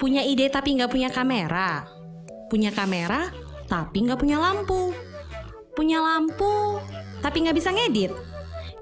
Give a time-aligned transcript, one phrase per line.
[0.00, 1.86] Punya ide tapi nggak punya kamera.
[2.50, 3.30] Punya kamera
[3.70, 4.90] tapi nggak punya lampu.
[5.72, 6.82] Punya lampu
[7.22, 8.12] tapi nggak bisa ngedit.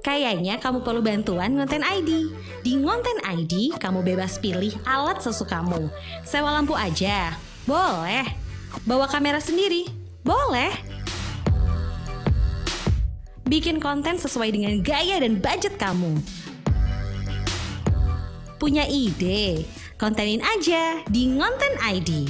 [0.00, 2.32] Kayaknya kamu perlu bantuan ngonten ID.
[2.64, 5.92] Di ngonten ID, kamu bebas pilih alat sesukamu.
[6.24, 7.36] Sewa lampu aja,
[7.68, 8.24] boleh.
[8.88, 9.92] Bawa kamera sendiri,
[10.24, 10.72] boleh.
[13.44, 16.16] Bikin konten sesuai dengan gaya dan budget kamu.
[18.60, 19.64] Punya ide?
[19.96, 22.28] Kontenin aja di Ngonten ID.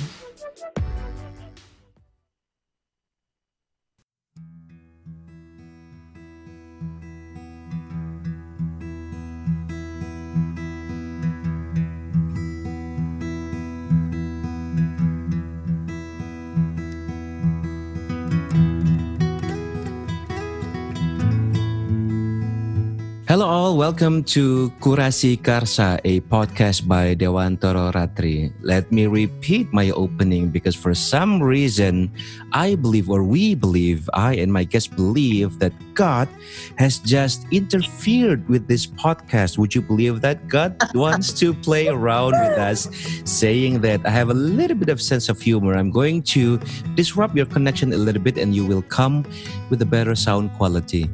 [23.30, 28.50] Hello all, welcome to Kurasi Karsa, a podcast by Dewantoro Ratri.
[28.58, 32.10] Let me repeat my opening because for some reason
[32.50, 36.26] I believe or we believe, I and my guests believe that God
[36.74, 39.58] has just interfered with this podcast.
[39.62, 42.90] Would you believe that God wants to play around with us
[43.22, 45.78] saying that I have a little bit of sense of humor.
[45.78, 46.58] I'm going to
[46.98, 49.22] disrupt your connection a little bit and you will come
[49.70, 51.06] with a better sound quality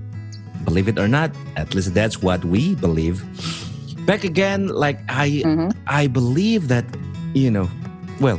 [0.67, 3.23] believe it or not at least that's what we believe.
[4.07, 5.71] Back again like i Mhm.
[5.87, 6.85] i believe that
[7.35, 7.67] you know
[8.23, 8.39] well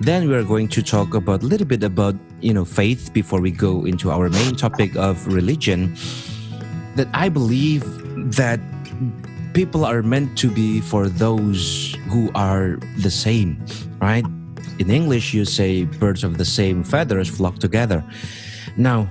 [0.00, 3.40] then we are going to talk about a little bit about you know faith before
[3.40, 5.94] we go into our main topic of religion.
[6.96, 7.84] That i believe
[8.36, 8.60] that
[9.56, 13.56] people are meant to be for those who are the same
[14.04, 14.24] right?
[14.78, 18.04] In english you say birds of the same feathers flock together.
[18.76, 19.08] Now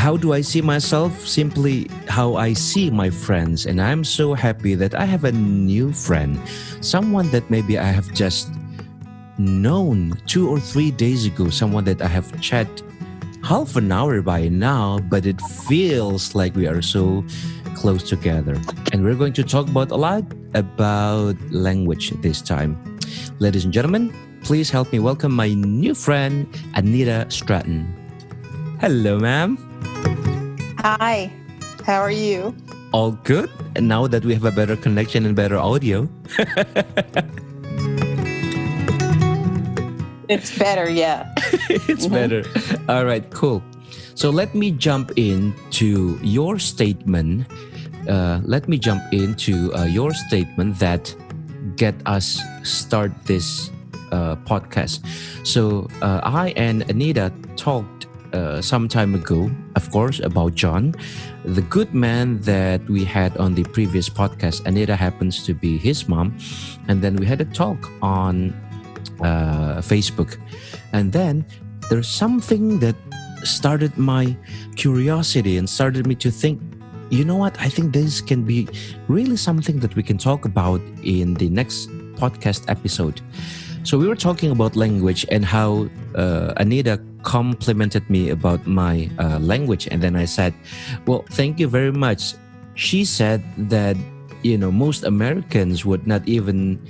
[0.00, 1.26] how do I see myself?
[1.26, 3.66] Simply how I see my friends.
[3.66, 6.40] And I'm so happy that I have a new friend,
[6.80, 8.48] someone that maybe I have just
[9.36, 12.68] known two or three days ago, someone that I have chat
[13.42, 17.24] half an hour by now, but it feels like we are so
[17.74, 18.56] close together.
[18.92, 20.24] And we're going to talk about a lot
[20.54, 22.76] about language this time.
[23.38, 24.12] Ladies and gentlemen,
[24.44, 27.99] please help me welcome my new friend, Anita Stratton.
[28.80, 29.56] Hello, ma'am.
[30.80, 31.30] Hi,
[31.84, 32.54] how are you?
[32.92, 36.08] all good and now that we have a better connection and better audio
[40.28, 41.30] It's better, yeah.
[41.86, 42.18] it's Mhm.
[42.18, 42.42] better
[42.90, 43.62] all right cool
[44.18, 47.46] so let me jump into your statement
[48.10, 51.14] uh, let me jump into uh, your statement that
[51.78, 53.70] get us start this
[54.10, 54.98] uh, podcast
[55.46, 60.94] so uh, i and anita talked uh, some time ago of course about john
[61.44, 66.08] the good man that we had on the previous podcast anita happens to be his
[66.08, 66.36] mom.
[66.88, 68.52] And then we had a talk on
[69.20, 70.36] uh, facebook.
[70.92, 71.46] And then
[71.88, 72.94] there's something that
[73.42, 74.36] started my
[74.76, 76.60] curiosity and started me to think
[77.10, 77.60] you know what?
[77.60, 78.68] I think this can be
[79.08, 83.20] really something that we can talk about in the next podcast episode.
[83.82, 89.38] So we were talking about language and how uh, anita complimented me about my uh,
[89.38, 89.88] language.
[89.90, 90.54] And then i said
[91.06, 92.34] well thank you very much.
[92.74, 93.96] She said that
[94.42, 96.80] you know most americans would not even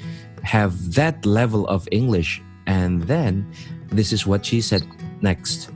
[0.43, 2.43] have that level of english.
[2.67, 3.51] And then
[3.91, 4.87] this is what she said
[5.21, 5.71] next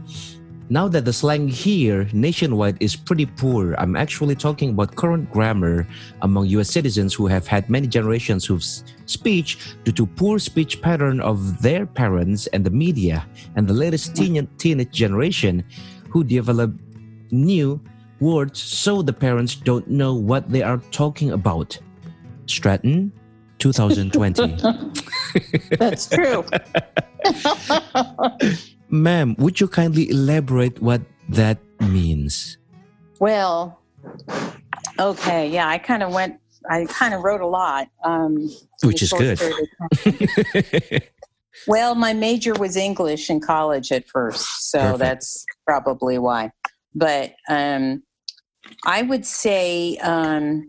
[0.71, 5.87] now that the slang here nationwide is pretty poor, I'm actually talking about current grammar
[6.23, 11.21] among US citizens who have had many generations of speech due to poor speech pattern
[11.21, 13.27] of their parents and the media,
[13.57, 14.15] and the latest hmm.
[14.15, 15.65] teen- teenage generation
[16.09, 16.73] who develop
[17.31, 17.81] new
[18.21, 21.79] words so the parents don't know what they are talking about.
[22.47, 23.13] Stratton,
[23.59, 24.57] 2020.
[25.79, 26.45] That's true.
[28.95, 32.59] Ma'am, would you kindly elaborate what that means?
[33.19, 33.81] well,
[34.99, 36.39] okay, yeah, I kind of went,
[36.71, 37.89] I kind of wrote a lot.
[38.05, 38.49] Um,
[38.85, 39.39] Which is good.
[39.39, 41.01] period of time.
[41.67, 44.99] Well, my major was English in college at first, so Perfect.
[44.99, 46.51] that's probably why.
[46.95, 48.03] But um,
[48.85, 50.69] I would say um,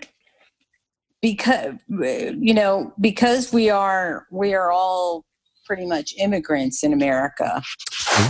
[1.21, 5.25] because you know because we are we are all
[5.65, 7.61] pretty much immigrants in America.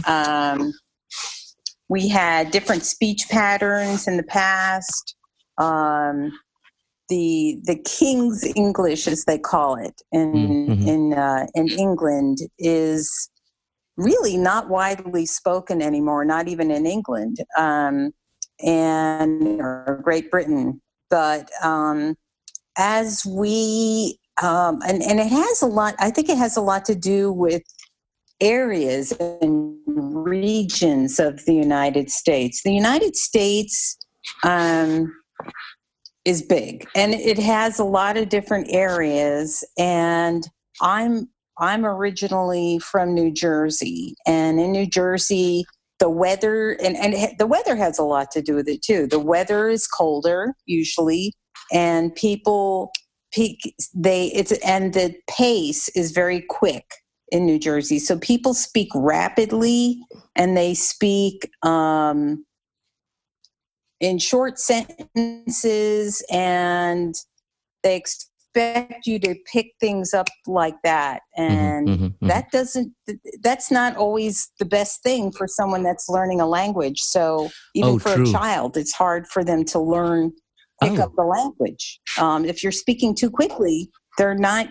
[0.08, 0.74] Um,
[1.90, 5.16] we had different speech patterns in the past.
[5.58, 6.32] Um,
[7.10, 10.88] the the King's English, as they call it in Mhm.
[10.88, 13.30] in uh, in England, is
[13.98, 16.26] really not widely spoken anymore.
[16.26, 18.12] Not even in England um,
[18.64, 20.82] and or Great Britain.
[21.12, 22.16] But um,
[22.78, 25.96] as we um, and and it has a lot.
[26.00, 27.64] I think it has a lot to do with
[28.42, 32.62] areas and regions of the United States.
[32.64, 33.98] The United States
[34.44, 35.14] um,
[36.26, 39.64] is big, and it has a lot of different areas.
[39.78, 40.46] And
[40.82, 45.64] I'm I'm originally from New Jersey, and in New Jersey,
[46.00, 49.08] the weather and, and the weather has a lot to do with it too.
[49.08, 51.32] The weather is colder usually,
[51.72, 52.92] and people
[53.94, 56.86] they it's and the pace is very quick
[57.32, 58.00] in New Jersey.
[58.00, 60.00] So people speak rapidly
[60.36, 62.46] and they speak um,
[64.00, 67.16] in short sentences and
[67.84, 71.22] they expect you to pick things up like that.
[71.38, 72.28] Mm-hmm, And mhm, mhm.
[72.28, 72.94] that doesn't,
[73.42, 77.00] that's not always the best thing for someone that's learning a language.
[77.02, 78.24] So even Oh, for true.
[78.24, 80.32] a child, it's hard for them to learn,
[80.82, 81.04] pick Oh.
[81.04, 82.00] up the language.
[82.20, 84.68] Um, if you're speaking too quickly, they're not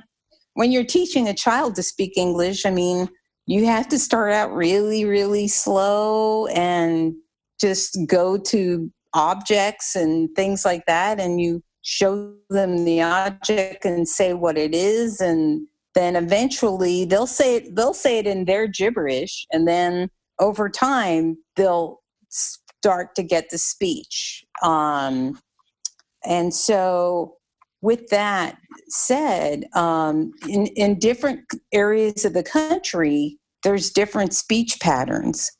[0.55, 3.09] when you're teaching a child to speak English, I mean,
[3.47, 7.15] you have to start out really, really slow and
[7.61, 11.21] just go to objects and things like that.
[11.21, 15.21] And you show them the object and say what it is.
[15.21, 19.47] And then eventually they'll say it, they'll say it in their gibberish.
[19.53, 20.09] And then
[20.41, 24.45] over time, they'll start to get the speech.
[24.62, 25.39] Um,
[26.25, 27.37] and so
[27.85, 28.56] with that
[28.88, 31.41] said, um, in, in different
[31.73, 35.50] areas of the country, there's different speech patterns.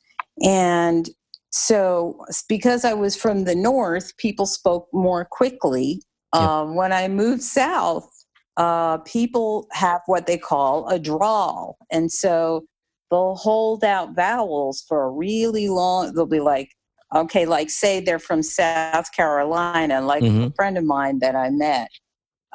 [0.43, 1.07] And
[1.51, 2.17] so,
[2.49, 6.01] because I was from the north, people spoke more quickly.
[6.33, 6.61] Yeah.
[6.61, 8.09] Um, when I moved south,
[8.57, 11.77] uh, people have what they call a drawl.
[11.91, 12.65] And so
[13.11, 16.69] they'll hold out vowels for a really long, they'll be like,
[17.13, 20.55] okay, like say they're from South Carolina, like a Mhm.
[20.55, 21.89] friend of mine that I met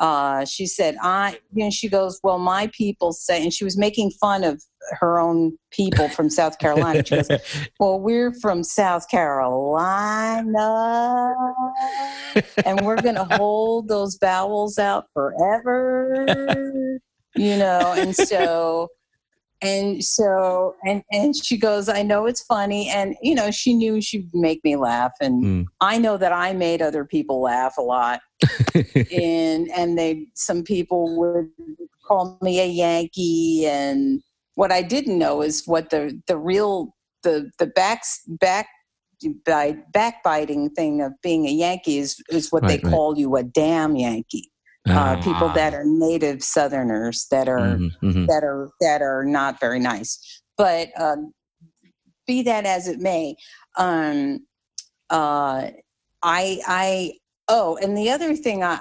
[0.01, 3.77] uh, she said, I, you know, she goes, well, my people say, and she was
[3.77, 4.63] making fun of
[4.99, 7.03] her own people from South Carolina.
[7.05, 7.31] She goes,
[7.79, 9.85] well, we're from South Carolina,
[12.65, 16.99] and we're going to hold those vowels out forever,
[17.37, 18.89] you know, and so.
[19.63, 24.01] And so, and and she goes, I know it's funny, and you know, she knew
[24.01, 25.67] she'd make me laugh, and Mm.
[25.81, 28.21] I know that I made other people laugh a lot
[29.13, 31.49] and and they some people would
[32.07, 34.21] call me a Yankee and
[34.55, 38.69] what I didn't know is what the the real the the back back
[39.45, 42.93] by backbiting thing of being a Yankee is is what Right, they right.
[42.95, 44.51] call you a damn Yankee.
[44.89, 45.53] Uh, people Ah.
[45.53, 48.27] that are native Southerners that are Mhm, mhm.
[48.29, 50.19] that are that are not very nice.
[50.57, 51.33] But um,
[52.27, 53.37] be that as it may,
[53.77, 54.47] um,
[55.11, 55.71] uh,
[56.23, 57.13] I I
[57.49, 58.79] oh, and the other thing I,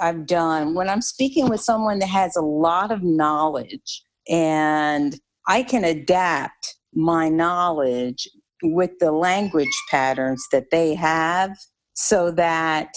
[0.00, 5.18] I I've done when I'm speaking with someone that has a lot of knowledge and
[5.48, 8.28] I can adapt my knowledge
[8.62, 11.56] with the language patterns that they have
[11.94, 12.94] so that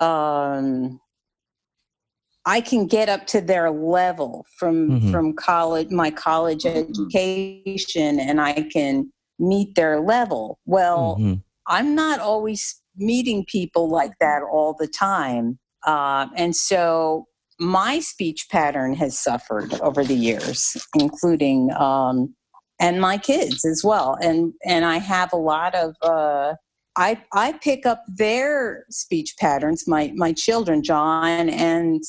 [0.00, 1.00] um
[2.48, 5.10] I can get up to their level from Mhm.
[5.10, 10.58] from college my college education and I can meet their level.
[10.64, 11.42] Well, Mhm.
[11.66, 15.58] I'm not always meeting people like that all the time.
[15.86, 17.26] Uh, and so
[17.60, 22.34] my speech pattern has suffered over the years, including, um,
[22.80, 24.16] and my kids as well.
[24.22, 26.54] And, and I have a lot of, uh,
[26.96, 32.00] I, I pick up their speech patterns, my, my children, John and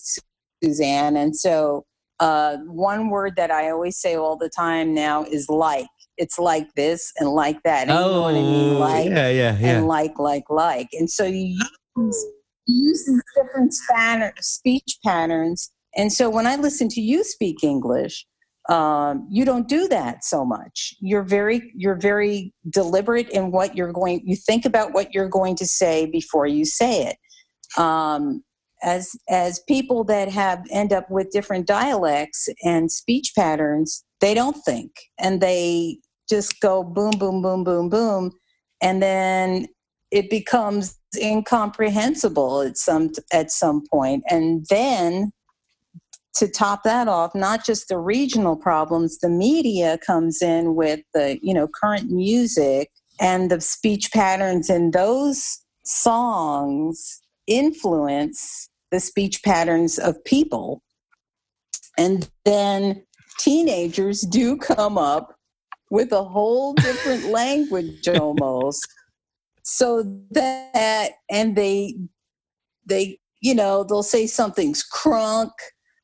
[0.63, 1.15] Suzanne.
[1.17, 1.85] And so
[2.19, 5.87] uh, one word that I always say all the time now is like.
[6.21, 7.87] It's like this and like that.
[7.87, 8.75] And you know I mean?
[8.75, 9.77] Oh, Like yeah, yeah, yeah.
[9.77, 10.89] and like, like, like.
[10.91, 11.57] And so you
[11.95, 12.25] use,
[12.65, 15.71] you use these different span- speech patterns.
[15.95, 18.25] And so when I listen to you speak English,
[18.67, 20.93] um, you don't do that so much.
[20.99, 24.21] You're very, you're very deliberate in what you're going.
[24.25, 27.81] You think about what you're going to say before you say it.
[27.81, 28.43] Um,
[28.83, 34.57] as as people that have end up with different dialects and speech patterns, they don't
[34.65, 34.91] think.
[35.19, 38.31] And they just go boom, boom, boom, boom, boom,
[38.81, 39.67] and then
[40.11, 44.23] it becomes incomprehensible at some at some point.
[44.29, 45.31] And then
[46.35, 51.39] to top that off not just the regional problems the media comes in with the
[51.41, 59.97] you know current music and the speech patterns in those songs influence the speech patterns
[59.99, 60.81] of people
[61.97, 63.03] and then
[63.39, 65.35] teenagers do come up
[65.91, 68.87] with a whole different language almost
[69.63, 71.95] so that and they
[72.85, 75.51] they you know they'll say something's crunk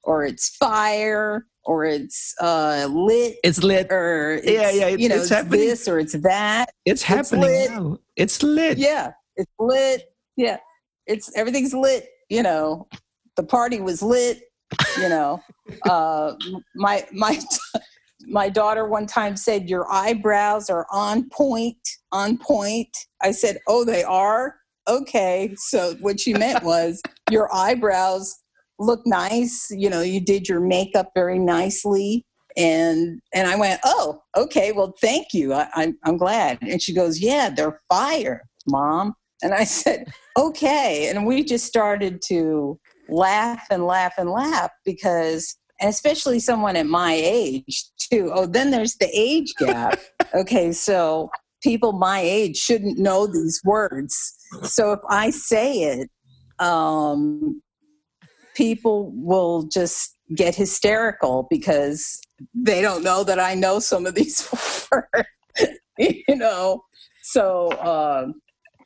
[0.03, 3.87] or it's fire or it's uh, lit It's lit.
[3.91, 6.69] or it's, Yeah, yeah, it- you know it's it's this or it's that.
[6.85, 7.71] It's happening lit.
[7.71, 7.97] now.
[8.15, 8.77] It's lit.
[8.77, 10.03] Yeah, it's lit.
[10.37, 10.57] Yeah,
[11.07, 12.07] it's everything's lit.
[12.29, 12.87] You know,
[13.35, 14.41] the party was lit.
[14.99, 15.41] You know,
[15.89, 16.33] uh,
[16.75, 17.39] my my
[18.27, 21.77] my daughter one time said your eyebrows are on point,
[22.11, 22.89] on point.
[23.21, 24.55] I said, oh, they are.
[24.87, 27.01] Okay, so what she meant was
[27.31, 28.35] your eyebrows
[28.79, 29.67] look nice.
[29.71, 32.25] You know, you did your makeup very nicely.
[32.57, 34.71] And and I went, oh, okay.
[34.71, 35.53] Well, thank you.
[35.53, 36.59] I, I'm I'm glad.
[36.61, 39.15] And she goes, yeah, they're fire, mom.
[39.45, 41.09] And I said, okay.
[41.09, 46.87] And we just started to laugh and laugh and laugh because, and especially someone at
[46.87, 48.31] my age too.
[48.33, 49.99] Oh, then there's the age gap.
[50.33, 51.29] okay, so
[51.61, 54.35] people my age shouldn't know these words.
[54.63, 56.09] So if I say it,
[56.57, 57.61] um,
[58.55, 62.19] people will just get hysterical because
[62.55, 64.47] they don't know that I know some of these
[64.91, 66.83] words, you know.
[67.21, 68.41] So, um,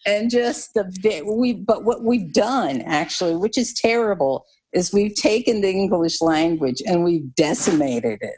[0.06, 5.62] and just the we, but what we've done actually, which is terrible, is we've taken
[5.62, 8.36] the English language and we've decimated it.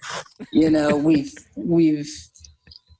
[0.51, 2.09] You know, we've we've.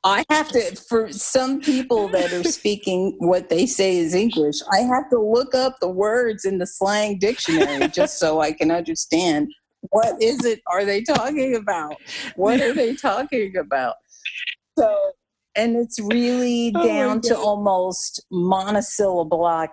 [0.04, 4.56] I have to for some people that are speaking what they say is English.
[4.72, 8.72] I have to look up the words in the slang dictionary just so I can
[8.72, 9.52] understand
[9.90, 11.96] what is it are they talking about?
[12.36, 13.96] What are they talking about?
[14.78, 15.12] So
[15.56, 19.68] and it's really Oh down to almost monosyllable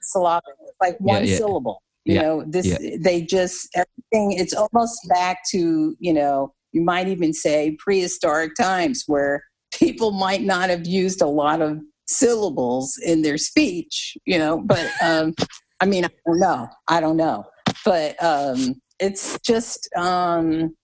[0.00, 0.44] syllabic
[0.80, 1.36] like Yeah, one yeah.
[1.36, 2.96] syllable you Yeah, know this yeah.
[3.00, 9.04] they just everything it's almost back to you know you might even say prehistoric times
[9.06, 9.42] where
[9.72, 14.90] people might not have used a lot of syllables in their speech you know but
[15.02, 15.34] um
[15.80, 17.44] i mean i don't know i don't know
[17.84, 20.74] but um it's just um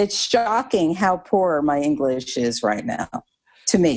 [0.00, 3.08] it's shocking how poor my english is right now
[3.70, 3.96] to me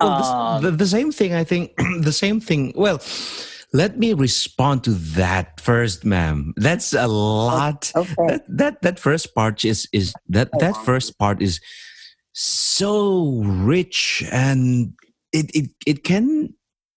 [0.00, 1.64] Well, this- Um, the, the same thing, I think,
[2.10, 2.62] the same thing.
[2.76, 2.98] Well,
[3.72, 6.52] let me respond to that first, ma'am.
[6.66, 7.80] That's a lot.
[7.96, 11.60] okay That, that that first part is is that that first part is
[12.32, 13.40] so
[13.72, 14.92] rich and
[15.32, 16.52] it it it can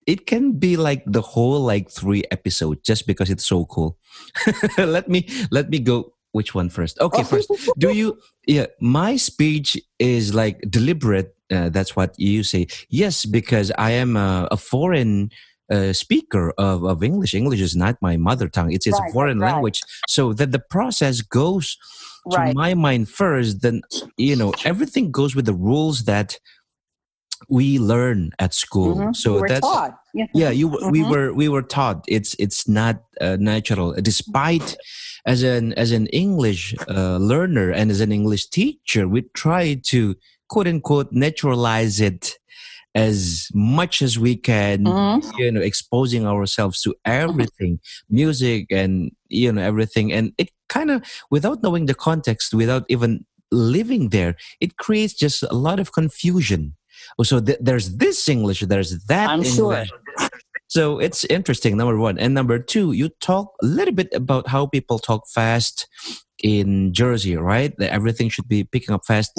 [0.06, 3.98] it can be like the whole like three episodes just because it's so cool.
[4.78, 7.00] let me let me go which one first?
[7.00, 8.18] Okay, first do you
[8.48, 14.16] yeah my speech is like deliberate uh, that's what you say yes because i am
[14.16, 15.30] a, a foreign
[15.72, 19.14] uh, speaker of, of english english is not my mother tongue it's, it's Right, a
[19.14, 19.52] foreign right.
[19.54, 21.78] language so that the process goes
[22.32, 23.82] to right my mind first then
[24.18, 26.38] you know everything goes with the rules that
[27.50, 29.16] we learn at school Mhm.
[29.16, 29.99] so were that's taught.
[30.14, 30.26] Yeah.
[30.34, 31.10] yeah you we Mhm.
[31.12, 34.76] were we were taught it's it's not uh, natural despite
[35.26, 40.16] as an as an english uh, learner and as an english teacher we try to
[40.48, 42.40] quote unquote naturalize it
[42.96, 45.22] as much as we can Mhm.
[45.38, 51.04] you know exposing ourselves to everything music and you know everything and it kind of
[51.30, 56.74] without knowing the context without even living there it creates just a lot of confusion
[57.18, 59.86] Oh, so th- there's this english there's that I'm sure.
[60.68, 64.66] So it's interesting number one and number two you talk a little bit about how
[64.68, 65.88] people talk fast
[66.44, 69.32] in jersey right that everything should be picking up fast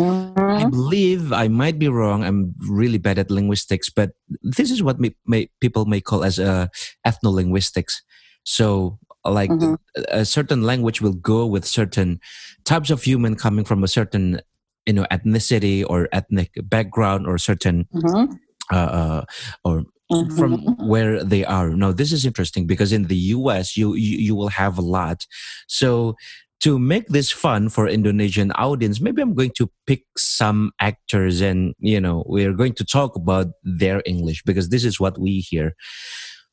[0.59, 0.71] I Mhm.
[0.71, 2.25] believe I might be wrong.
[2.25, 4.11] I'm really bad at linguistics, but
[4.43, 6.67] this is what may, may, people may call as uh,
[7.07, 8.03] ethnolinguistics.
[8.45, 9.79] So, like Mhm.
[10.09, 12.21] a certain language will go with certain
[12.65, 14.41] types of human coming from a certain,
[14.87, 18.39] you know, ethnicity or ethnic background or certain Mhm.
[18.73, 19.25] uh, uh,
[19.65, 20.37] or Mhm.
[20.37, 20.53] from
[20.89, 21.71] where they are.
[21.71, 25.27] Now, this is interesting because in the US, you, you you will have a lot.
[25.69, 26.17] So,
[26.61, 31.75] to make this fun for Indonesian audience, maybe I'm going to pick some actors, and
[31.79, 35.75] you know, we're going to talk about their English because this is what we hear.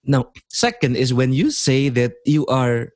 [0.05, 2.89] Now, second is when you say that you are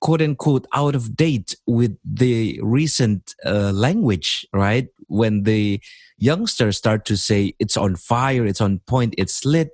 [0.00, 4.88] quote unquote out of date with the recent uh, language, right?
[5.08, 5.80] When the
[6.18, 9.70] youngsters start to say it's on fire, it's on point, it's lit.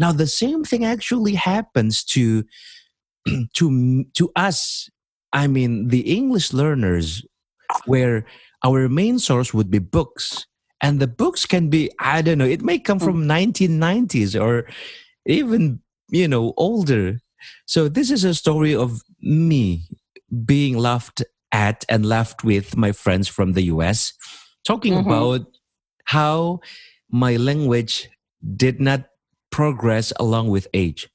[0.00, 2.44] Now the same thing actually happens to
[3.54, 4.88] to to us.
[5.32, 7.22] I mean, the English learners,
[7.84, 8.24] where
[8.64, 10.46] our main source would be books,
[10.80, 12.48] and the books can be I don't know.
[12.48, 14.66] It may come from 1990s or
[15.26, 15.80] even
[16.10, 17.20] you know older.
[17.66, 19.84] So this is a story of me
[20.44, 24.12] being laughed at and laughed with my friends from the US,
[24.64, 25.04] talking Mhm.
[25.04, 25.46] about
[26.06, 26.60] how
[27.10, 28.08] my language
[28.56, 29.09] did not
[29.50, 31.08] progress along with age.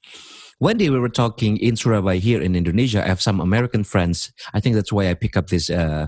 [0.60, 3.04] one day we were talking in Surabaya here in Indonesia.
[3.04, 4.32] I have some American friends.
[4.56, 6.08] I think that's why I pick up this uh,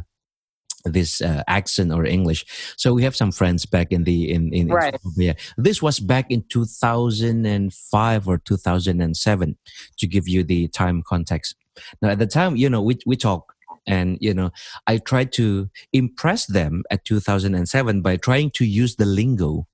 [0.85, 2.45] this uh, accent or English.
[2.77, 4.93] So we have some friends back in the in in, Right.
[4.95, 5.35] in Surabaya.
[5.59, 9.57] This was back in 2005 or 2007
[9.99, 11.55] to give you the time context.
[12.01, 13.53] Now at the time, you know, we we talk
[13.85, 14.51] and you know,
[14.87, 19.67] I tried to impress them at 2007 by trying to use the lingo,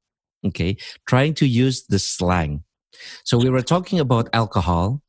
[0.45, 2.63] okay, trying to use the slang.
[3.23, 5.01] So we were talking about alcohol,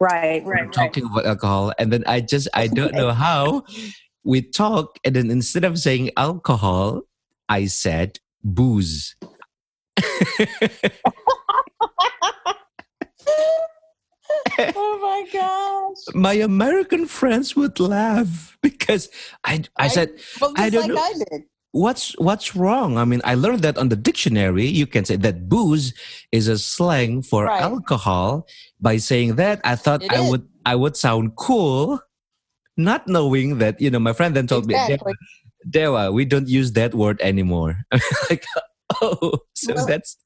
[0.00, 0.72] Right, we right, right.
[0.72, 3.64] talking about alcohol and then i just i don't know how
[4.22, 7.02] we talk and then instead of saying alcohol
[7.48, 9.16] i said booze
[14.60, 15.96] oh my gosh.
[16.14, 19.08] my american friends would laugh because
[19.44, 21.02] i i I- said Well, I don't like know.
[21.02, 21.42] I did.
[21.72, 25.48] What's what's wrong i mean i learned that on the dictionary you can say that
[25.48, 25.92] booze
[26.32, 27.60] is a slang for Right.
[27.62, 28.46] alcohol
[28.80, 30.30] by saying that i thought It i is.
[30.30, 32.00] would i would sound cool
[32.78, 35.12] not knowing that you know my friend then told me Exactly.
[35.68, 37.76] Dewa, we don't use that word anymore.
[38.30, 38.46] like,
[39.02, 40.16] oh, so Well- that's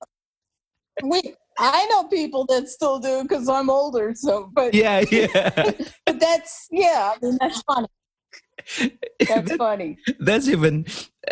[1.03, 4.13] We, I know people that still do because I'm older.
[4.15, 5.51] So, but yeah, yeah.
[6.07, 7.15] but that's yeah.
[7.17, 7.89] I mean, that's funny.
[9.29, 9.99] That's That- funny.
[10.21, 10.85] that's even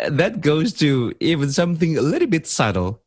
[0.09, 3.01] that goes to even something a little bit subtle.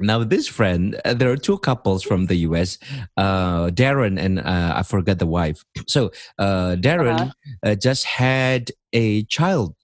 [0.00, 2.78] Now, this friend, uh, there are two couples from the U.S.
[3.16, 5.62] Uh, Darren and uh, I forgot the wife.
[5.86, 7.30] So uh, Darren Uh-huh.
[7.62, 9.76] uh, just had a child.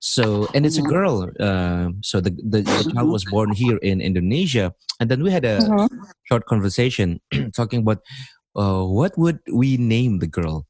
[0.00, 0.88] So and it's a Mhm.
[0.94, 1.16] girl.
[1.40, 5.44] Uh, so the, the the child was born here in Indonesia, and then we had
[5.44, 5.88] a Mhm.
[6.30, 7.20] short conversation
[7.58, 8.00] talking about
[8.54, 10.67] uh, what would we name the girl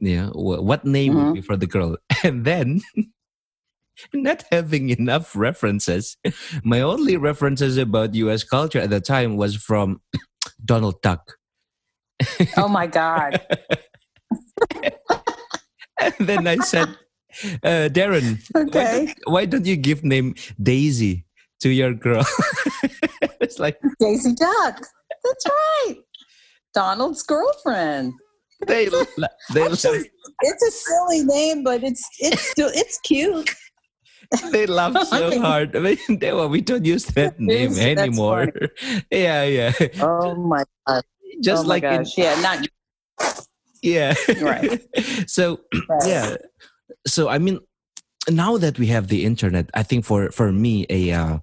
[0.00, 2.80] yeah what name would be for the girl and then
[4.12, 6.16] not having enough references
[6.64, 10.00] my only references about us culture at the time was from
[10.64, 11.34] donald duck
[12.56, 13.40] Oh my God.
[16.00, 16.88] and then i said
[17.62, 19.06] uh, darren why, Okay.
[19.06, 21.24] don't, why don't you give name daisy
[21.60, 22.24] to your girl
[23.40, 24.86] it's like Daisy Duck.
[25.24, 25.96] That's right.
[26.74, 28.12] Donald's girlfriend.
[28.66, 28.88] They
[29.54, 30.10] they, Actually,
[30.42, 33.50] it's a silly name, but it's it's still it's cute.
[34.52, 35.76] they laugh so hard.
[35.76, 38.52] I mean, they, well, we don't use that name that's anymore.
[39.10, 39.72] yeah, yeah.
[40.00, 41.02] Oh my god.
[41.40, 42.66] Just oh like in, yeah, not
[43.82, 44.14] yeah.
[44.40, 44.82] Right.
[45.26, 46.06] so right.
[46.06, 46.36] yeah.
[47.06, 47.60] So I mean,
[48.28, 51.38] now that we have the internet, I think for for me a uh,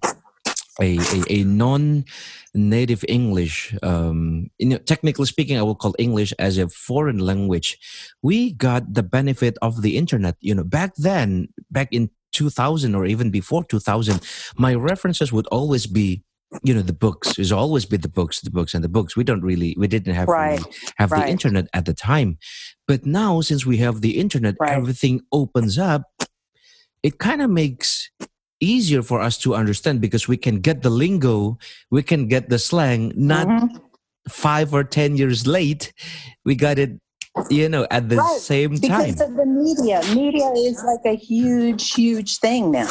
[0.81, 6.57] a, a a non-native English, um, you know, technically speaking, I will call English as
[6.57, 7.77] a foreign language.
[8.21, 10.35] We got the benefit of the internet.
[10.39, 14.21] You know, back then, back in 2000 or even before 2000,
[14.57, 16.23] my references would always be.
[16.63, 17.35] You know the books.
[17.35, 19.17] There's always be the books, the books, and the books.
[19.17, 20.59] We don't really, we didn't have Right.
[20.59, 20.63] really
[20.97, 22.37] have the internet at the time,
[22.87, 24.71] but now since we have the internet, Right.
[24.71, 26.03] everything opens up.
[27.03, 28.09] It kind of makes
[28.59, 31.57] easier for us to understand because we can get the lingo,
[31.91, 33.11] we can get the slang.
[33.15, 33.81] Not Mhm.
[34.29, 35.93] five or ten years late,
[36.45, 36.99] we got it.
[37.49, 38.39] You know, at the Right.
[38.39, 39.11] same time.
[39.11, 40.01] because of the media.
[40.15, 42.87] Media is like a huge, huge thing now.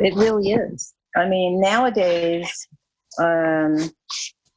[0.00, 0.94] It really is.
[1.14, 2.48] I mean, nowadays,
[3.18, 3.76] um,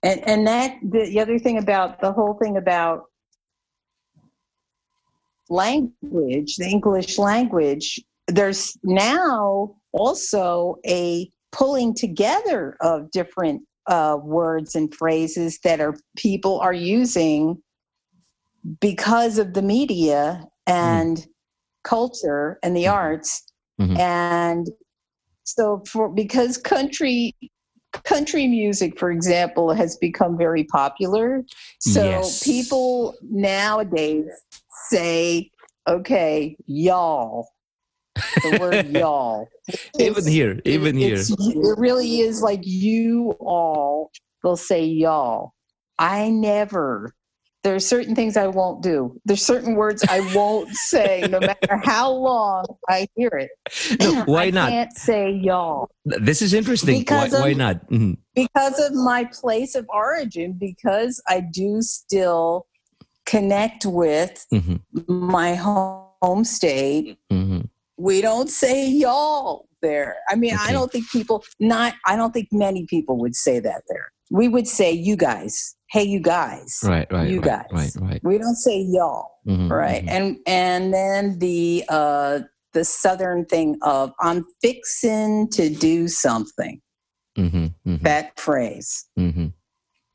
[0.02, 3.04] and and that the, the other thing about the whole thing about
[5.50, 14.94] language, the English language, there's now also a pulling together of different uh, words and
[14.96, 17.62] phrases that are people are using
[18.80, 21.28] because of the media and
[21.84, 22.92] culture and the Mhm.
[22.94, 23.44] arts
[23.80, 24.00] Mhm.
[24.00, 24.70] and
[25.44, 27.36] so for because country
[28.06, 31.44] country music for example has become very popular
[31.80, 32.40] so Yes.
[32.40, 34.26] people nowadays
[34.90, 35.52] say
[35.88, 37.50] okay y'all
[38.16, 39.48] the word y'all
[40.00, 41.16] even here, even here.
[41.18, 44.12] it really is like you all
[44.44, 45.54] will say y'all.
[46.00, 47.14] I never.
[47.64, 49.22] There are certain things I won't do.
[49.24, 54.00] There's certain words I won't say, no matter how long I hear it.
[54.02, 54.68] No, why I not?
[54.68, 56.96] I can't say y'all This is interesting.
[56.96, 57.90] Why, Because why of- not?
[57.90, 58.18] Mhm.
[58.36, 60.58] because of my place of origin.
[60.60, 62.68] Because I do still
[63.26, 64.82] connect with Mhm.
[65.08, 67.43] my home, home state Mhm.
[67.98, 70.16] We don't say y'all there.
[70.30, 70.64] I mean, Okay.
[70.70, 74.12] I don't think people not I don't think many people would say that there.
[74.32, 75.76] We would say you guys.
[75.90, 76.80] Hey you guys.
[76.84, 77.96] Right, right, You right, guys.
[77.98, 78.22] right, right.
[78.24, 80.04] We don't say y'all, Mhm, right?
[80.06, 80.10] mhm.
[80.12, 82.40] And and then the uh
[82.74, 86.82] the southern thing of I'm fixing to do something.
[87.38, 89.06] Mhm, mhm, That phrase.
[89.20, 89.54] mhm.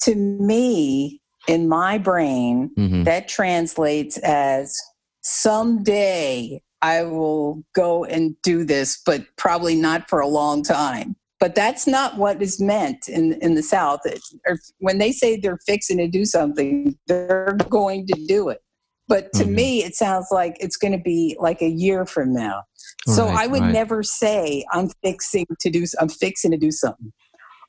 [0.03, 3.05] To me in my brain, Mhm.
[3.05, 4.75] that translates as
[5.23, 11.17] someday I will go and do this, but probably not for a long time.
[11.41, 14.01] But that's not what is meant in, in the South.
[14.05, 18.61] It, or when they say they're fixing to do something, they're going to do it.
[19.07, 19.55] But to Mhm.
[19.55, 22.65] me, it sounds like it's going to be like a year from now.
[23.07, 23.73] So Right, I would right.
[23.73, 25.87] never say I'm fixing to do.
[26.01, 27.13] I'm fixing to do something.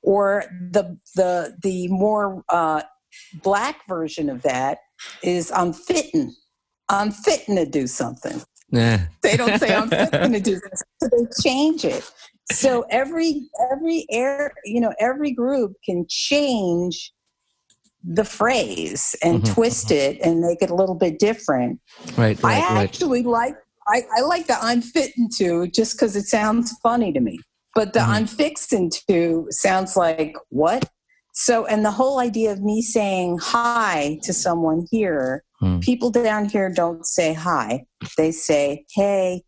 [0.01, 2.81] Or the the the more uh,
[3.33, 4.79] black version of that
[5.23, 6.35] is I'm fitting.
[6.89, 8.41] I'm fitting to do something.
[8.71, 9.05] Yeah.
[9.23, 10.83] They don't say I'm fitting to do this.
[11.01, 12.09] So they change it.
[12.51, 17.13] So every every air you know every group can change
[18.03, 21.79] the phrase and Mhm, twist it and make it a little bit different.
[22.17, 22.83] Right, I right, right.
[22.87, 23.55] actually like
[23.87, 27.39] I, I like the I'm fitting to just because it sounds funny to me.
[27.75, 28.07] But the Mhm.
[28.07, 30.89] I'm fixing to sounds like what?
[31.33, 35.79] So and the whole idea of me saying hi to someone here, Hmm.
[35.79, 37.85] people down here don't say hi.
[38.17, 39.43] They say hey,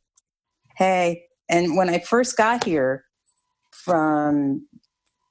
[0.78, 1.24] hey.
[1.50, 3.06] And when I first got here
[3.71, 4.67] from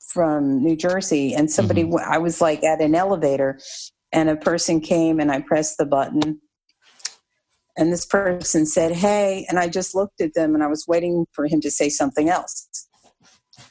[0.00, 2.12] from New Jersey, and somebody Mm-hmm.
[2.12, 3.60] I was like at an elevator,
[4.12, 6.40] and a person came and I pressed the button
[7.80, 11.26] and this person said, Hey, and I just looked at them and I was waiting
[11.32, 12.68] for him to say something else.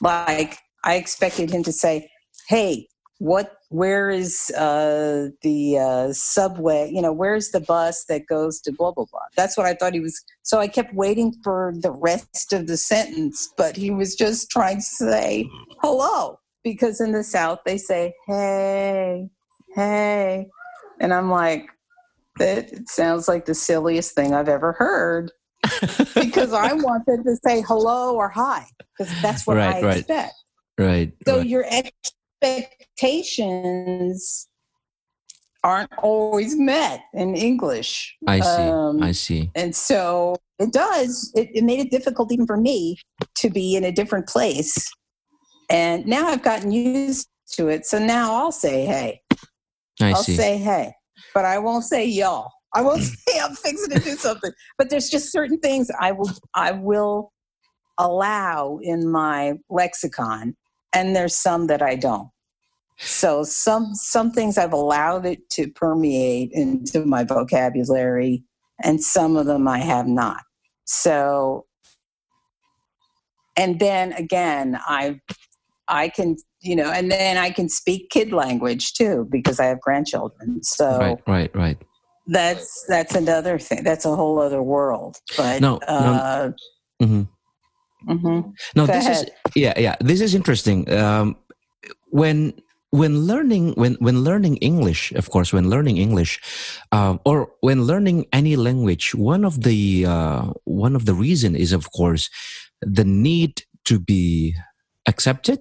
[0.00, 2.10] Like I expected him to say,
[2.48, 6.90] Hey, what, where is uh, the uh, subway?
[6.92, 9.20] You know, where's the bus that goes to blah, blah, blah?
[9.36, 10.20] That's what I thought he was.
[10.42, 14.78] So I kept waiting for the rest of the sentence, but he was just trying
[14.78, 15.48] to say
[15.82, 19.28] hello because in the South they say, Hey,
[19.76, 20.48] hey.
[21.00, 21.70] And I'm like,
[22.38, 25.30] that it sounds like the silliest thing I've ever heard
[26.16, 28.66] because I wanted to say hello or hi
[28.98, 29.96] because that's what Right, I right.
[29.98, 30.34] expect.
[30.78, 31.12] right.
[31.26, 31.46] So right.
[31.46, 31.64] your
[32.42, 34.48] expectations
[35.62, 38.16] aren't always met in English.
[38.26, 38.46] I see.
[38.46, 39.50] Um, I see.
[39.54, 42.96] and so it does, it, it made it difficult even for me
[43.36, 44.90] to be in a different place.
[45.70, 47.86] And now I've gotten used to it.
[47.86, 49.20] So now I'll say hey.
[50.00, 50.34] I I'll see.
[50.34, 50.92] say hey,
[51.34, 52.50] but I won't say y'all.
[52.74, 54.50] I won't say I'm fixing to do something.
[54.78, 57.32] But there's just certain things I will I will
[57.98, 60.56] allow in my lexicon,
[60.92, 62.28] and there's some that I don't.
[62.98, 68.44] So some some things I've allowed it to permeate into my vocabulary,
[68.82, 70.42] and some of them I have not.
[70.84, 71.64] So,
[73.56, 75.20] and then again, I
[75.88, 79.80] I can you know, and then I can speak kid language too because I have
[79.80, 80.62] grandchildren.
[80.62, 81.78] So right, right, right.
[82.26, 83.82] that's that's another thing.
[83.82, 85.16] That's a whole other world.
[85.38, 85.86] But No, no.
[85.88, 86.50] uh,
[88.10, 88.22] Mhm.
[88.22, 88.52] mhm.
[88.76, 89.96] No, Go this is yeah, yeah.
[90.00, 90.90] This is interesting.
[90.92, 91.36] Um,
[92.10, 92.52] when
[92.90, 96.40] when learning when when learning English, of course, when learning English,
[96.92, 101.72] um, or when learning any language, one of the uh, one of the reason is,
[101.72, 102.28] of course,
[102.82, 104.54] the need to be
[105.06, 105.60] accepted.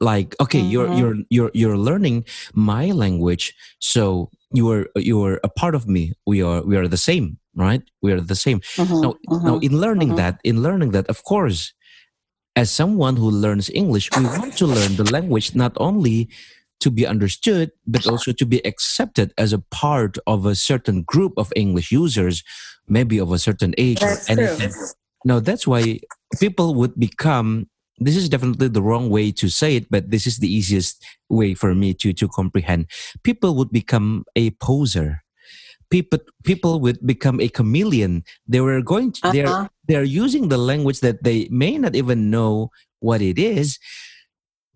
[0.00, 0.98] Like, okay, you're Mhm.
[0.98, 6.12] you're you're you're learning my language, so you are you are a part of me.
[6.26, 7.82] We are we are the same, right?
[8.00, 8.60] We are the same.
[8.78, 9.02] Mhm.
[9.02, 9.64] Now, now Mhm.
[9.66, 10.16] in learning mhm.
[10.16, 11.74] that, in learning that, of course,
[12.54, 16.28] as someone who learns English, we want to learn the language not only
[16.80, 21.32] to be understood, but also to be accepted as a part of a certain group
[21.36, 22.44] of English users,
[22.86, 24.46] maybe of a certain age That's or true.
[24.46, 24.72] anything.
[25.24, 25.98] Now, that's why
[26.38, 27.66] people would become.
[28.00, 31.54] This is definitely the wrong way to say it, but this is the easiest way
[31.54, 32.86] for me to to comprehend.
[33.22, 35.22] People would become a poser.
[35.90, 38.24] People people would become a chameleon.
[38.46, 39.32] They were going to.
[39.32, 39.68] They're Uh-huh.
[39.88, 43.78] they're using the language that they may not even know what it is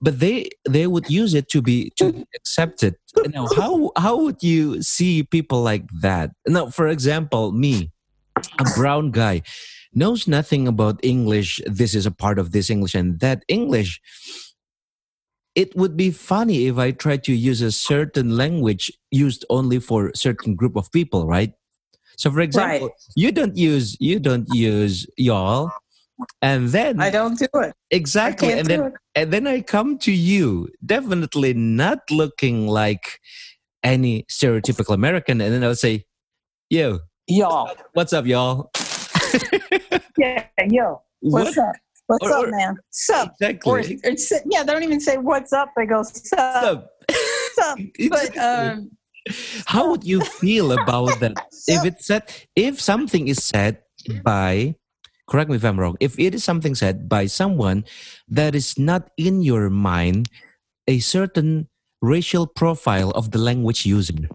[0.03, 2.97] but they they would use it to be to be accepted
[3.31, 7.91] now how how would you see people like that now for example me
[8.59, 9.43] a brown guy
[9.95, 14.01] knows nothing about english this is a part of this english and that english
[15.55, 20.11] it would be funny if i try to use a certain language used only for
[20.15, 21.53] certain group of people right
[22.17, 25.71] so for example you don't use you don't use y'all
[26.41, 27.75] and then I don't do it.
[27.91, 28.93] exactly and then it.
[29.15, 33.21] and then i come to you definitely not looking like
[33.83, 36.05] any stereotypical american and then i'll say
[36.71, 37.75] yo Y'all.
[37.95, 38.71] what's up y'all
[40.19, 41.03] Yeah, yo.
[41.21, 41.77] What's up?
[42.07, 42.77] What's Or- up, or- man?
[42.91, 43.33] Sup?
[43.41, 45.71] Exactly or sit- yeah, they don't even say what's up.
[45.77, 46.91] They go sup,
[47.55, 47.79] sup.
[48.11, 48.91] But um,
[49.67, 51.35] how would you feel about that
[51.69, 52.25] if it's said
[52.57, 53.79] if something is said
[54.25, 54.75] by
[55.31, 57.85] correct me if i'm wrong if it is something said by someone
[58.27, 60.29] that is not in your mind
[60.89, 61.69] a certain
[62.03, 64.27] racial profile of the language used?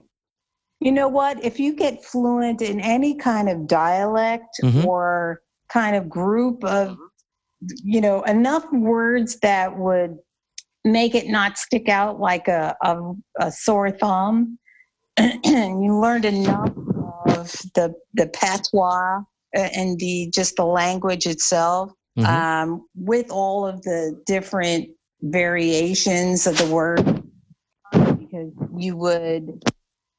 [0.79, 1.43] You know what?
[1.43, 4.85] If you get fluent in any kind of dialect Mhm.
[4.85, 6.97] or kind of group of,
[7.83, 10.17] you know, enough words that would
[10.85, 14.59] make it not stick out like a, a, a sore thumb,
[15.17, 15.43] and
[15.83, 16.69] you learned enough
[17.27, 19.21] of the, the patois
[19.57, 22.25] uh, and the just the language itself, Mhm.
[22.25, 24.87] um, with all of the different
[25.21, 27.23] variations of the word,
[27.91, 29.63] because you would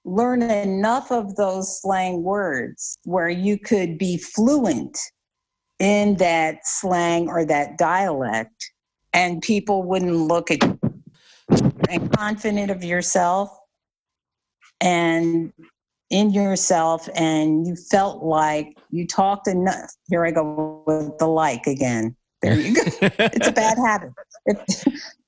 [0.08, 4.98] learn enough of those slang words where you could be fluent
[5.78, 8.72] in that slang or that dialect
[9.12, 10.78] and people wouldn't look at you
[11.88, 13.50] and confident of yourself
[14.80, 15.52] and
[16.10, 19.90] in yourself and you felt like you talked enough.
[20.08, 22.16] Here i go with the like again.
[22.40, 22.82] There you go.
[23.18, 24.12] It's a bad habit.
[24.46, 24.84] If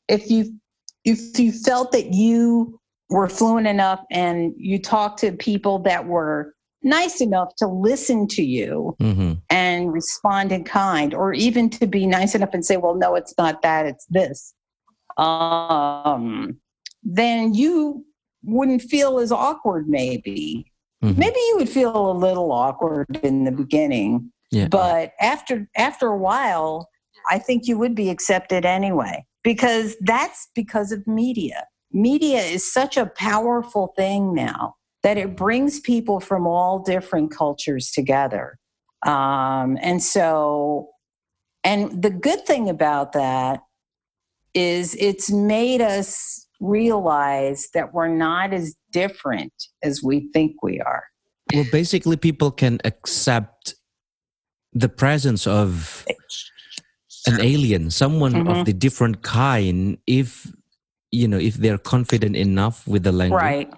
[0.08, 0.58] if you
[1.04, 2.79] if you felt that you
[3.10, 8.42] were fluent enough and you talked to people that were nice enough to listen to
[8.42, 9.42] you Mhm.
[9.50, 13.34] and respond in kind or even to be nice enough and say well no it's
[13.36, 14.54] not that it's this
[15.18, 16.56] um
[17.02, 18.04] then you
[18.44, 20.66] wouldn't feel as awkward maybe
[21.02, 21.16] Mhm.
[21.18, 24.68] maybe you would feel a little awkward in the beginning Yeah.
[24.68, 26.88] but after after a while
[27.30, 32.96] i think you would be accepted anyway because that's because of media media is such
[32.96, 38.58] a powerful thing now that it brings people from all different cultures together.
[39.06, 40.90] Um, and so
[41.64, 43.60] and the good thing about that
[44.54, 51.04] is it's made us realize that we're not as different as we think we are.
[51.54, 53.74] Well, basically, people can accept
[54.72, 56.06] the presence of
[57.26, 58.64] an alien, someone of Mhm.
[58.66, 60.52] the different kind, if
[61.10, 63.40] you know, if they're confident enough with the language.
[63.42, 63.72] right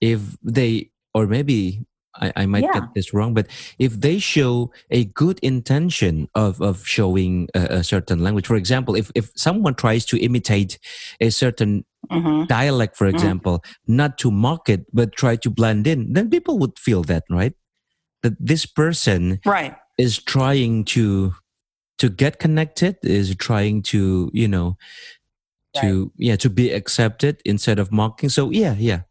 [0.00, 1.84] if they or maybe
[2.16, 2.72] I, I might Yeah.
[2.72, 3.46] get this wrong but
[3.78, 8.94] if they show a good intention of of showing a, a certain language for example
[8.96, 10.78] if if someone tries to imitate
[11.20, 13.12] a certain hmm dialect for Mhm.
[13.14, 17.24] example not to mock it but try to blend in then people would feel that
[17.30, 17.54] right
[18.22, 21.34] that this person right is trying to
[21.98, 24.76] to get connected is trying to you know
[25.76, 29.02] to yeah to be accepted instead of mocking so yeah yeah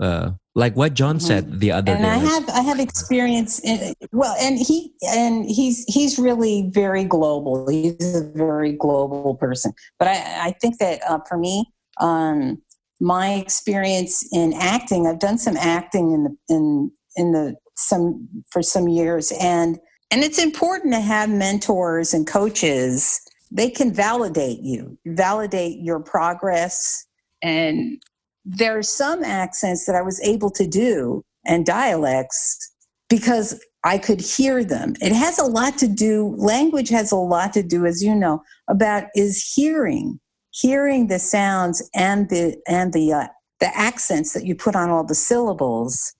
[0.00, 1.20] uh like what john Mhm.
[1.20, 5.44] said the other and day I have I have experience in well, and he and
[5.48, 7.68] he's he's really very global.
[7.68, 9.72] He's a very global person.
[9.98, 11.66] But I I think that uh, for me,
[12.00, 12.62] um,
[13.00, 18.62] my experience in acting, I've done some acting in the in in the some for
[18.62, 19.78] some years, and
[20.10, 23.20] and it's important to have mentors and coaches.
[23.50, 27.06] They can validate you, validate your progress,
[27.42, 28.02] and
[28.44, 32.72] there are some accents that I was able to do and dialects
[33.08, 34.94] because I could hear them.
[35.00, 38.42] It has a lot to do, language has a lot to do, as you know,
[38.68, 40.18] about is hearing,
[40.50, 43.28] hearing the sounds and the and the uh,
[43.60, 46.14] the accents that you put on all the syllables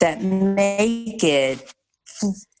[0.00, 1.72] that make it,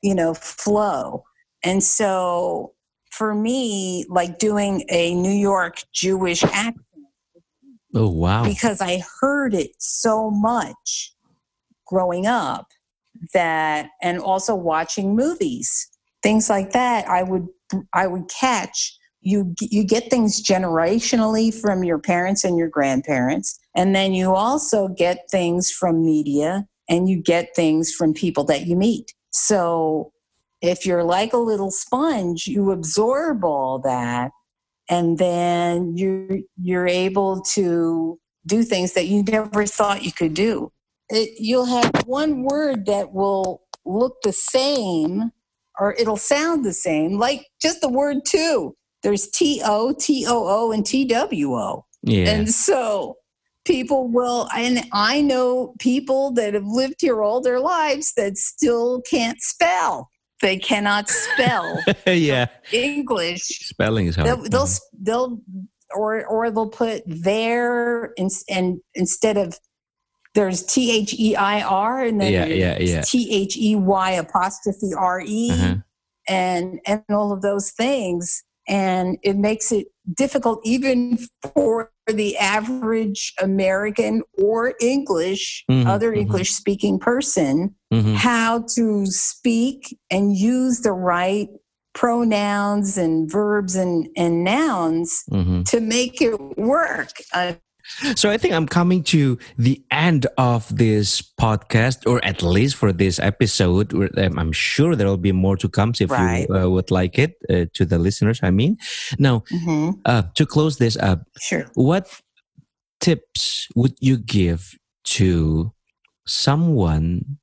[0.02, 1.24] you know, flow.
[1.64, 2.72] And so
[3.10, 6.76] for me, like doing a New York Jewish accent
[7.94, 8.44] oh wow.
[8.44, 11.12] because I heard it so much
[11.86, 12.68] growing up
[13.34, 15.88] that and also watching movies
[16.22, 17.48] things like that I would
[17.92, 23.94] I would catch you you get things generationally from your parents and your grandparents and
[23.94, 28.76] then you also get things from media and you get things from people that you
[28.76, 29.14] meet.
[29.30, 30.12] So
[30.62, 34.30] if you're like a little sponge you absorb all that
[34.90, 40.72] and then you're you're able to do things that you never thought you could do.
[41.08, 45.30] It, you'll have one word that will look the same,
[45.78, 48.74] or it'll sound the same, like just the word two.
[49.02, 51.84] There's T O, T O O, and T W O.
[52.02, 53.16] yeah And so
[53.64, 59.02] people will, and I know people that have lived here all their lives that still
[59.02, 60.10] can't spell.
[60.40, 61.78] They cannot spell.
[62.06, 62.46] Yeah.
[62.72, 63.42] English.
[63.42, 64.28] Spelling is hard.
[64.28, 64.68] They'll they'll
[65.00, 65.40] they'll
[65.94, 69.58] or or they'll put their, in, and instead of
[70.34, 73.00] there's T H E I R and then Yeah, yeah, yeah.
[73.02, 75.74] T H E Y apostrophe R E Uh-huh.
[76.28, 78.42] and and all of those things.
[78.68, 81.18] And it makes it difficult even
[81.54, 86.18] for the average American or English Mhm, other mhm.
[86.18, 88.14] English speaking person Mhm.
[88.14, 91.48] how to speak and use the right
[91.92, 95.64] pronouns and verbs and, and nouns Mhm.
[95.70, 97.12] to make it work.
[97.34, 97.58] I
[98.16, 102.92] So I think I'm coming to the end of this podcast, or at least for
[102.92, 103.92] this episode.
[104.18, 106.46] um, I'm sure there will be more to come if Right.
[106.48, 108.40] you uh, would like it uh, to the listeners.
[108.42, 108.76] I mean,
[109.18, 111.64] now hmm uh, to close this up, Sure.
[111.74, 112.08] what
[113.00, 114.76] tips would you give
[115.16, 115.72] to
[116.26, 117.38] someone?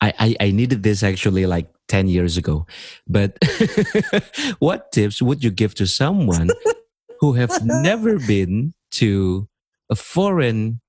[0.00, 2.66] I, I, I needed this actually like 10 years ago,
[3.06, 3.36] but
[4.58, 6.48] what tips would you give to someone
[7.20, 9.46] who have never been to
[9.90, 10.80] a foreign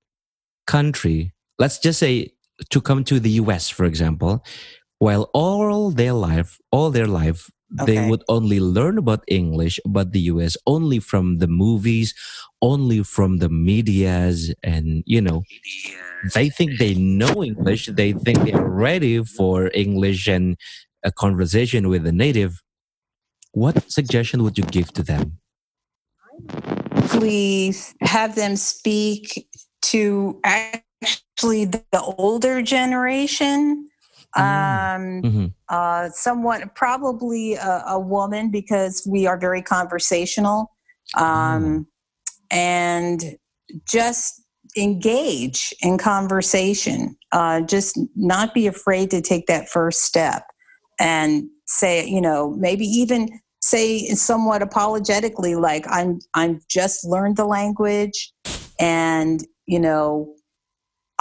[0.68, 1.34] country?
[1.60, 2.32] Let's just say
[2.70, 4.44] to come to the US, for example,
[5.00, 7.50] while all their life, all their life,
[7.86, 12.14] they would only learn about English, about the US only from the movies,
[12.62, 15.44] only from the medias, and you know,
[16.34, 20.58] they think they know English, they think they're ready for English and
[21.04, 22.62] a conversation with a native.
[23.54, 25.40] What suggestion would you give to them?
[27.08, 29.48] Please have them speak
[29.84, 31.84] to actually the
[32.18, 33.88] older generation.
[34.38, 40.70] Um, hmm uh, somewhat probably a, a woman because we are very conversational.
[41.18, 41.88] Um,
[42.52, 43.38] and
[43.88, 44.42] just
[44.78, 47.16] engage in conversation.
[47.32, 50.44] Uh, just not be afraid to take that first step
[51.00, 53.30] and say you know maybe even
[53.62, 58.32] say somewhat apologetically like i'm i'm just learned the language
[58.80, 60.34] and you know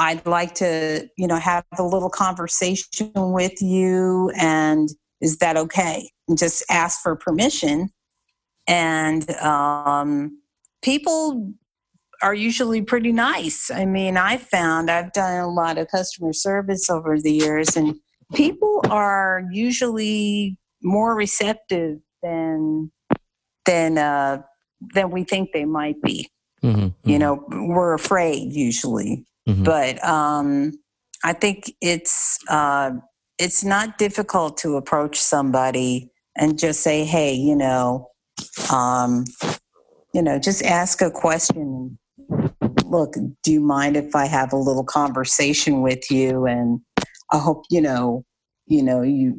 [0.01, 4.89] I'd like to, you know, have a little conversation with you and
[5.21, 6.11] is that okay?
[6.27, 7.91] And just ask for permission.
[8.67, 10.41] And um,
[10.83, 11.53] people
[12.23, 13.71] are usually pretty nice.
[13.71, 17.97] I mean, I found I've done a lot of customer service over the years, and
[18.35, 22.91] people are usually more receptive than
[23.67, 24.43] than uh,
[24.95, 26.29] than we think they might be.
[26.63, 29.65] hmm You know, we're afraid usually Mhm.
[29.65, 30.73] but um,
[31.25, 32.93] I think it's uh,
[33.39, 38.09] it's not difficult to approach somebody and just say, "Hey, you know,
[38.73, 39.25] um,
[40.15, 41.99] you know, just ask a question.
[42.85, 46.47] Look, do you mind if I have a little conversation with you?
[46.47, 46.81] And
[47.33, 48.25] I hope you know,
[48.67, 49.35] you know, you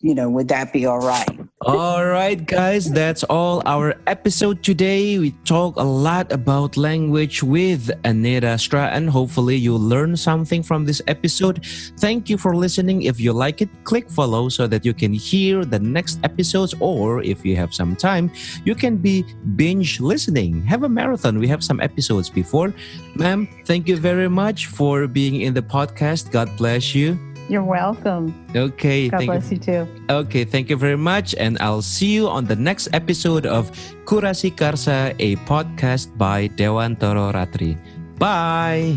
[0.00, 1.40] you know, would that be all right?
[1.64, 5.18] All right, guys, that's all our episode today.
[5.18, 10.84] We talk a lot about language with Anita Stra, and Hopefully, you learn something from
[10.84, 11.64] this episode.
[11.98, 13.02] Thank you for listening.
[13.02, 16.74] If you like it, click follow so that you can hear the next episodes.
[16.80, 18.30] Or if you have some time,
[18.66, 19.24] you can be
[19.56, 20.62] binge listening.
[20.66, 21.38] Have a marathon.
[21.38, 22.74] We have some episodes before.
[23.16, 26.30] Ma'am, thank you very much for being in the podcast.
[26.30, 27.16] God bless you.
[27.48, 28.32] You're welcome.
[28.56, 29.32] Okay, God thank you.
[29.32, 29.82] bless you too.
[30.08, 31.34] Okay, thank you very much.
[31.36, 33.70] And I'll see you on the next episode of
[34.04, 37.76] Kurasi Karsa, a podcast by Dewan Toro Ratri.
[38.16, 38.96] Bye.